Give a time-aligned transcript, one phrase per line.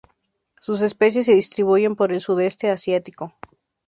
[0.61, 3.35] Sus especies se distribuyen por el Sudeste Asiático.